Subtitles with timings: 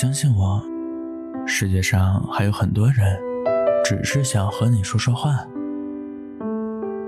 [0.00, 0.62] 相信我，
[1.44, 3.18] 世界上还有很多人，
[3.84, 5.44] 只是想和你说说话。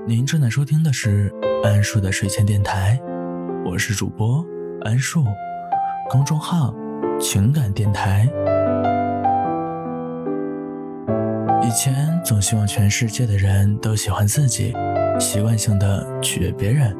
[0.08, 1.32] 您正在收听的是
[1.62, 3.00] 安树的睡前电台，
[3.64, 4.44] 我是主播
[4.82, 5.24] 安树，
[6.10, 6.74] 公众号
[7.20, 8.28] 情感电台。
[11.62, 14.74] 以前总希望全世界的人都喜欢自己，
[15.20, 16.92] 习惯性的取悦别人，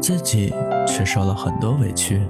[0.00, 0.54] 自己
[0.86, 2.22] 却受了很多委屈。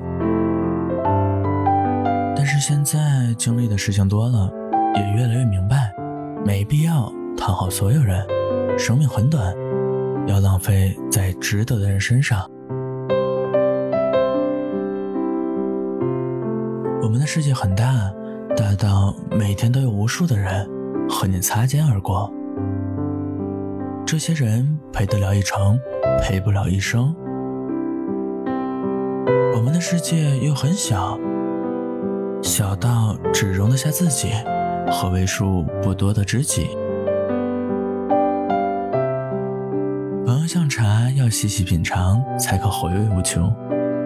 [2.67, 2.99] 现在
[3.37, 4.51] 经历的事情多了，
[4.95, 5.95] 也越来越明白，
[6.47, 8.27] 没必要讨好所有人。
[8.79, 9.55] 生命很短，
[10.27, 12.51] 要浪费在值得的人身上。
[17.03, 18.11] 我们的世界很大，
[18.57, 20.67] 大到每天都有无数的人
[21.07, 22.33] 和你擦肩而过。
[24.07, 25.79] 这些人陪得了一程，
[26.23, 27.15] 陪不了一生。
[29.55, 31.21] 我们的世界又很小。
[32.45, 34.31] 小到只容得下自己
[34.91, 36.69] 和为数不多的知己。
[40.27, 43.51] 朋友像茶，要细细品尝才可回味无穷；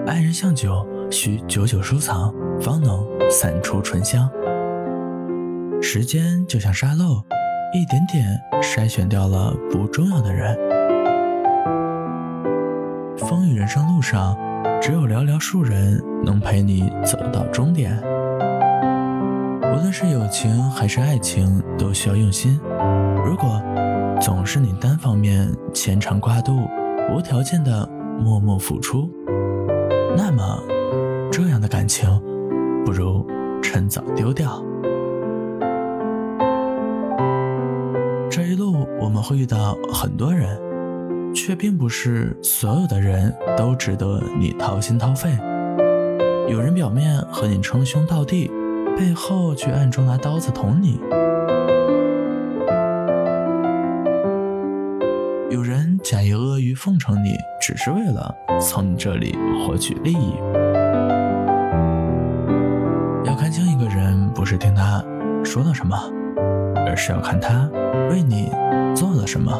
[0.07, 4.31] 爱人像酒，需久久收藏，方能散出醇香。
[5.83, 7.17] 时间就像沙漏，
[7.75, 10.57] 一点点筛选掉了不重要的人。
[13.17, 14.39] 风雨人生路上，
[14.81, 18.01] 只有寥寥数人能陪你走到终点。
[19.71, 22.59] 无论是友情还是爱情，都需要用心。
[23.25, 23.63] 如果
[24.21, 26.69] 总是你单方面牵肠挂肚、
[27.11, 27.89] 无条件的
[28.19, 29.11] 默默付出，
[30.17, 30.61] 那么
[31.31, 32.09] 这样的感情
[32.85, 33.27] 不如
[33.63, 34.63] 趁早丢掉。
[38.31, 40.59] 这一路我们会遇到很多人，
[41.35, 45.31] 却并不是所有的人都值得你掏心掏肺。
[46.49, 48.51] 有人表面和你称兄道弟。
[48.99, 51.01] 背后却暗中拿刀子捅你。
[55.49, 60.35] 有人假意阿谀奉承你，只是为了从你这里获取利益。
[63.25, 65.01] 要看清一个人，不是听他
[65.45, 65.97] 说了什么，
[66.85, 67.71] 而是要看他
[68.11, 68.51] 为你
[68.97, 69.53] 做了什么。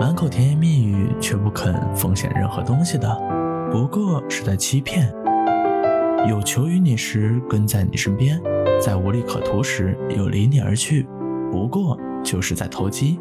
[0.00, 3.06] 满口甜言蜜语却不肯奉献任何东西的，
[3.70, 5.12] 不过是在欺骗。
[6.26, 8.40] 有求于你时跟在你身边，
[8.80, 11.06] 在无利可图时又离你而去，
[11.50, 13.18] 不过就是在投机。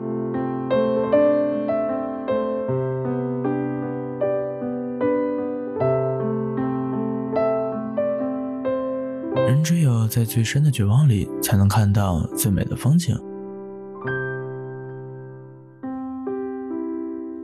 [9.35, 13.17] 人只有在最深的绝望里，才能看到最美的风景。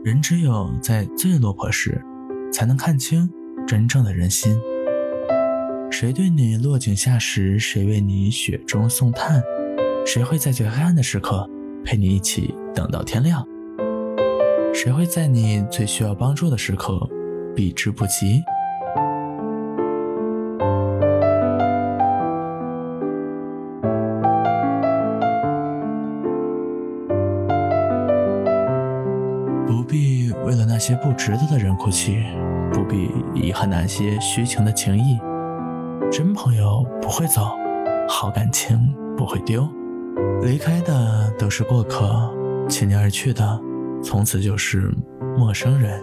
[0.02, 2.04] 人只有在最落魄时，
[2.52, 3.30] 才能看清
[3.66, 4.54] 真正的人心。
[5.96, 7.56] 谁对你落井下石？
[7.56, 9.40] 谁为你雪中送炭？
[10.04, 11.48] 谁会在最黑暗的时刻
[11.84, 13.46] 陪你一起等到天亮？
[14.74, 17.08] 谁会在你最需要帮助的时刻
[17.54, 18.42] 避之不及？
[29.64, 32.18] 不必为了那些不值得的人哭泣，
[32.72, 35.20] 不必遗憾那些虚情的情谊。
[36.16, 37.42] 真朋友不会走，
[38.08, 38.78] 好感情
[39.16, 39.68] 不会丢。
[40.42, 42.08] 离开的都是过客，
[42.68, 43.60] 弃你而去的，
[44.00, 44.94] 从此就是
[45.36, 46.00] 陌生人。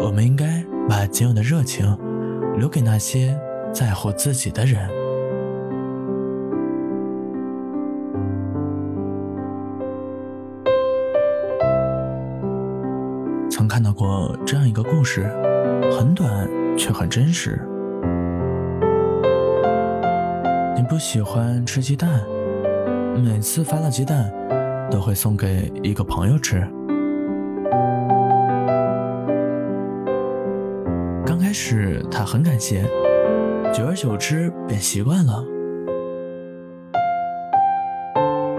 [0.00, 1.94] 我们应该把仅有的热情
[2.56, 3.38] 留给那些
[3.74, 4.88] 在乎自己的人。
[13.50, 15.30] 曾看到过这样一个故事，
[15.92, 17.60] 很短却很真实。
[20.76, 22.08] 你不喜欢吃鸡蛋，
[23.22, 24.32] 每次发了鸡蛋，
[24.90, 26.66] 都会送给一个朋友吃。
[31.26, 32.82] 刚开始他很感谢，
[33.72, 35.44] 久而久之便习惯了，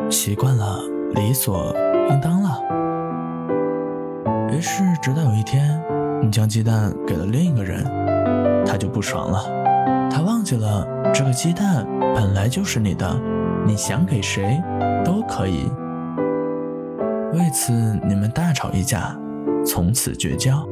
[0.10, 0.80] 习惯了
[1.16, 1.76] 理所
[2.10, 2.62] 应当了。
[4.52, 5.82] 于是直到有一天，
[6.22, 7.84] 你将鸡蛋给了另一个人，
[8.66, 9.40] 他就不爽了，
[10.12, 11.88] 他忘记了这个鸡蛋。
[12.14, 13.18] 本来就是你的，
[13.66, 14.62] 你想给谁
[15.06, 15.72] 都可以。
[17.34, 17.72] 为此
[18.06, 19.18] 你们大吵一架，
[19.66, 20.68] 从此绝交。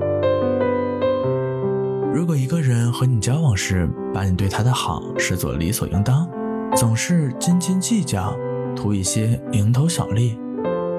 [2.13, 6.29] 如果一个人和你交往时，把你对他的好视作理所应当，
[6.75, 8.35] 总是斤斤计较，
[8.75, 10.37] 图一些蝇头小利，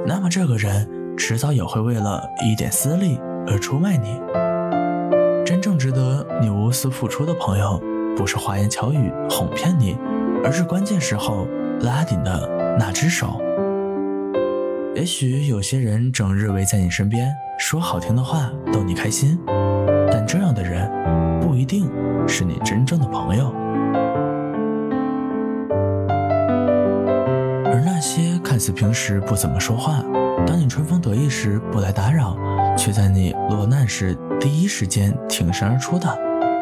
[0.06, 0.88] 那么这个人
[1.18, 4.18] 迟早也会为了一点私利而出卖你。
[5.44, 7.78] 真正值得你无私付出的朋友，
[8.16, 9.96] 不是花言巧语哄骗你。
[10.42, 11.46] 而是关键时候
[11.82, 12.48] 拉你的
[12.78, 13.38] 那只手。
[14.94, 19.38] 也许有些人整日围在你身边，说好听的话逗你开心，
[20.10, 20.90] 但这样的人
[21.40, 21.90] 不一定
[22.26, 23.52] 是你真正的朋友。
[27.66, 30.02] 而那些看似平时不怎么说话，
[30.46, 32.34] 当你春风得意时不来打扰，
[32.78, 36.08] 却在你落难时第一时间挺身而出的，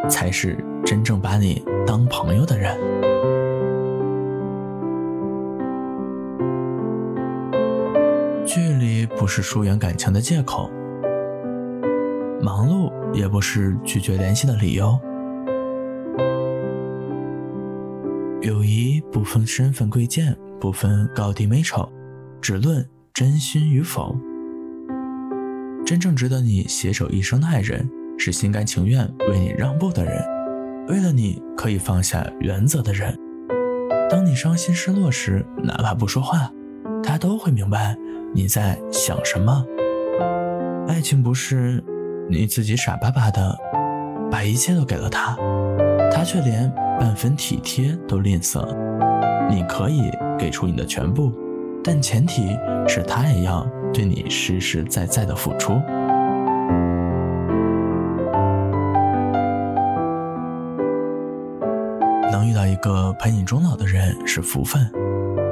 [0.09, 2.77] 才是真正把你当朋友的人。
[8.45, 10.71] 距离不是疏远感情的借口，
[12.43, 14.99] 忙碌也不是拒绝联系的理由。
[18.41, 20.37] 友谊不分身份贵贱。
[20.61, 21.89] 不分高低美丑，
[22.41, 22.85] 只论
[23.15, 24.17] 真心与否。
[25.87, 30.23] 真正值得你携手一生的爱人，是心甘情愿为你让步的人，
[30.89, 33.17] 为了你可以放下原则的人。
[34.11, 36.51] 当你伤心失落时，哪怕不说话，
[37.03, 37.97] 他都会明白
[38.35, 39.65] 你在想什么。
[40.89, 41.83] 爱情不是
[42.29, 43.57] 你自己傻巴巴的
[44.31, 45.37] 把一切都给了他，
[46.13, 48.67] 他却连半分体贴都吝啬。
[49.49, 50.11] 你可以。
[50.39, 51.33] 给出你的全部，
[51.83, 52.57] 但前提
[52.87, 55.83] 是他也要对你实实在在的付出。
[62.69, 64.89] 一个陪你终老的人是福分，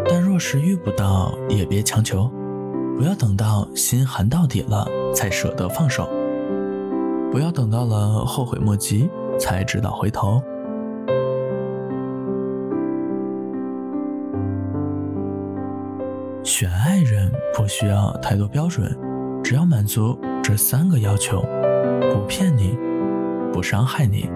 [0.09, 2.31] 但若是遇不到，也别强求。
[2.97, 6.09] 不要等到心寒到底了才舍得放手，
[7.31, 9.09] 不要等到了后悔莫及
[9.39, 10.41] 才知道回头。
[16.43, 18.97] 选爱人不需要太多标准，
[19.43, 21.45] 只要满足这三个要求：
[22.11, 22.79] 不骗你，
[23.53, 24.31] 不伤害你，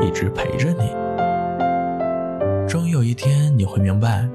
[0.00, 1.01] 一直陪着你。
[2.72, 4.26] 终于有一天你会明白，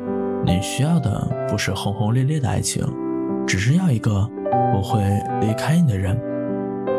[0.45, 2.86] 你需要的不是轰轰烈烈的爱情，
[3.48, 4.30] 只是要一个
[4.72, 5.01] 不会
[5.42, 6.16] 离开你的人。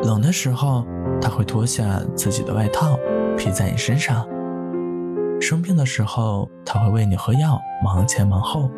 [0.02, 0.84] 冷的时候，
[1.22, 2.98] 他会脱下自己的外套
[3.36, 4.26] 披在你身上；
[5.40, 8.68] 生病的时候，他会喂你喝药，忙前忙后。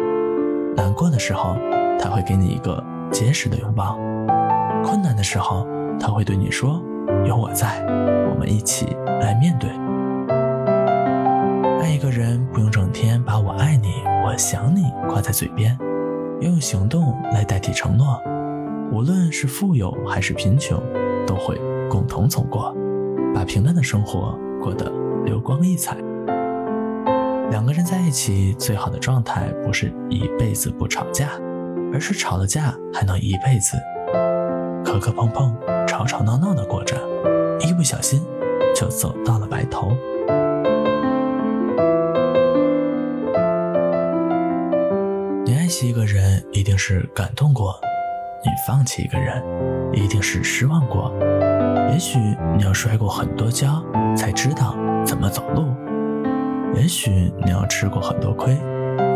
[0.77, 1.57] 难过的时候，
[1.99, 3.97] 他会给你一个结实的拥抱；
[4.85, 5.67] 困难的时候，
[5.99, 6.79] 他会对你说
[7.25, 7.83] ：“有我在，
[8.31, 9.71] 我们一起来面对。”
[11.81, 15.77] 爱一个人不用整天把我爱你、我想你挂在嘴边，
[16.41, 18.21] 要用行动来代替承诺。
[18.93, 20.79] 无论是富有还是贫穷，
[21.27, 22.75] 都会共同走过，
[23.35, 24.93] 把平淡的生活过得
[25.25, 25.97] 流光溢彩。
[27.51, 31.31] 两个人在一起，最好的状态不是一辈子不吵架，
[31.95, 33.79] 而是吵了架还能一辈子，
[34.85, 35.57] 磕磕碰碰、
[35.87, 36.97] 吵吵闹闹的过着，
[37.61, 38.23] 一不小心
[38.77, 39.93] 就走到了白头。
[45.87, 47.73] 一个人，一定是感动过；
[48.45, 49.43] 你放弃一个人，
[49.93, 51.13] 一定是失望过。
[51.91, 52.19] 也许
[52.57, 53.83] 你要摔过很多跤，
[54.17, 55.65] 才知道怎么走路。
[56.75, 58.57] 也许你要吃过很多亏，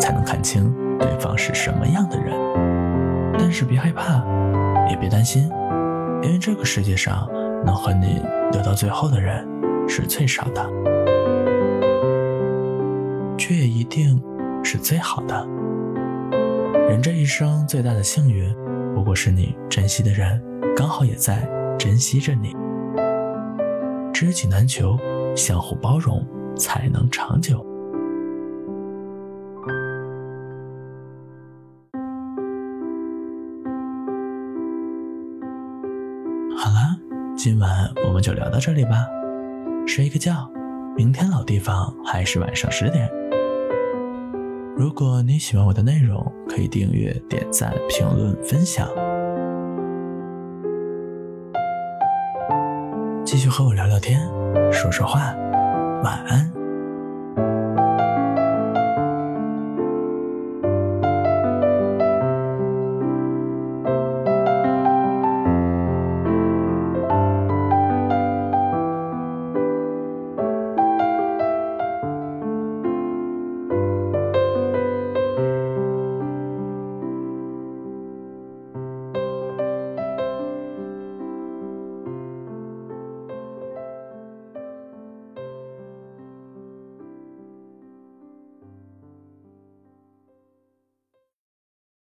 [0.00, 2.34] 才能看清对方是什么样的人。
[3.38, 4.24] 但是别害怕，
[4.88, 5.48] 也别担心，
[6.22, 7.28] 因为这个世界上
[7.64, 8.20] 能和你
[8.52, 9.46] 留到最后的人
[9.88, 10.64] 是最少的，
[13.36, 14.20] 却也一定
[14.62, 15.46] 是最好的。
[16.88, 18.54] 人这一生最大的幸运，
[18.94, 20.42] 不过是你珍惜的人
[20.76, 21.48] 刚好也在
[21.78, 22.54] 珍惜着你。
[24.12, 24.96] 知己难求，
[25.34, 26.24] 相互包容。
[26.56, 27.58] 才能长久。
[36.56, 36.96] 好了，
[37.36, 39.04] 今晚我们就聊到这里吧，
[39.84, 40.48] 睡一个觉，
[40.96, 43.10] 明天老地方还是晚上十点。
[44.76, 48.88] 如果你喜欢我的内容，可以订阅、点赞、评论、分享，
[53.24, 54.20] 继续和我聊聊天，
[54.72, 55.32] 说说话。
[56.02, 56.53] 晚安。